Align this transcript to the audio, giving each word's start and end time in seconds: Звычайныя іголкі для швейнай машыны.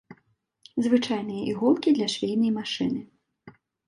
Звычайныя 0.85 1.41
іголкі 1.51 1.93
для 1.97 2.07
швейнай 2.13 2.51
машыны. 2.57 2.99